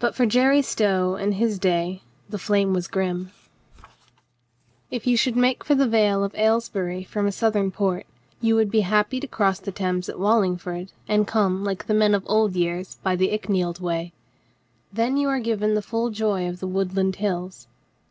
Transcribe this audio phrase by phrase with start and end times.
[0.00, 3.30] But for Jerry Stow and his day the fl,ame was grim.
[3.30, 3.92] 7 8 COLONEL GREATHEART
[5.00, 8.04] If you should make for the vale of Aylesbury from a southern port,
[8.42, 12.14] you would be happy to cross the Thames at Wallingford and come like the men
[12.14, 14.12] of old years by the Icknield Way.
[14.92, 17.66] Then you are given the full joy of the woodland hills.